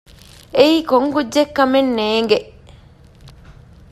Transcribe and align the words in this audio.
އެއީ 0.57 0.77
ކޮން 0.89 1.09
ކުއްޖެއްކަމެއް 1.15 1.91
ނޭގެ 1.97 2.39